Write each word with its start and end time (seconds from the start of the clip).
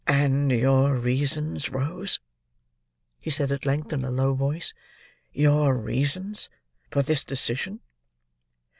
"And 0.07 0.49
your 0.51 0.95
reasons, 0.95 1.69
Rose," 1.69 2.19
he 3.19 3.29
said, 3.29 3.51
at 3.51 3.67
length, 3.67 3.93
in 3.93 4.03
a 4.03 4.09
low 4.09 4.33
voice; 4.33 4.73
"your 5.31 5.77
reasons 5.77 6.49
for 6.89 7.03
this 7.03 7.23
decision?" 7.23 7.81